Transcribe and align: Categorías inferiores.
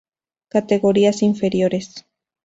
Categorías 0.49 1.21
inferiores. 1.21 1.87